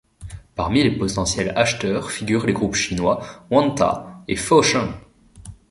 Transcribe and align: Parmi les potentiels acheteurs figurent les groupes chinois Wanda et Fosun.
Parmi 0.55 0.81
les 0.81 0.89
potentiels 0.89 1.53
acheteurs 1.55 2.09
figurent 2.09 2.47
les 2.47 2.53
groupes 2.53 2.73
chinois 2.73 3.23
Wanda 3.51 4.23
et 4.27 4.35
Fosun. 4.35 4.89